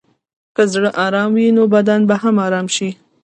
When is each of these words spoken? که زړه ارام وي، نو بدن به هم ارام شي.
که 0.55 0.63
زړه 0.73 0.89
ارام 1.05 1.31
وي، 1.37 1.47
نو 1.57 1.63
بدن 1.73 2.01
به 2.09 2.15
هم 2.23 2.35
ارام 2.45 2.67
شي. 2.75 2.89